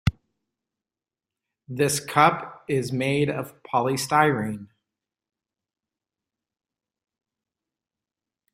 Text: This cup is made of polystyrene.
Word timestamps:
This 1.67 1.99
cup 1.99 2.63
is 2.67 2.91
made 2.91 3.29
of 3.29 3.61
polystyrene. 3.61 4.69